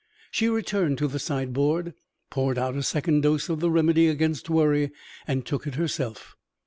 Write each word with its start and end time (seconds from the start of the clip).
She 0.31 0.49
returned 0.49 0.97
to 0.97 1.07
the 1.07 1.19
sideboard, 1.19 1.93
poured 2.31 2.57
out 2.57 2.75
a 2.75 2.81
second 2.81 3.21
dose 3.21 3.49
of 3.49 3.59
the 3.59 3.69
remedy 3.69 4.07
against 4.07 4.49
worry, 4.49 4.89
and 5.27 5.45
took 5.45 5.67
it 5.67 5.75
herself. 5.75 6.35